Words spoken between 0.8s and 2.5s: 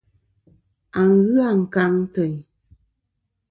A ghɨ ankaŋ teyn.